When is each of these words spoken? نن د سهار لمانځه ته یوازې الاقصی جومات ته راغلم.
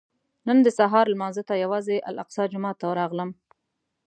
نن 0.47 0.57
د 0.65 0.67
سهار 0.77 1.05
لمانځه 1.13 1.43
ته 1.49 1.53
یوازې 1.63 2.05
الاقصی 2.09 2.43
جومات 2.51 2.75
ته 2.81 2.87
راغلم. 2.99 3.29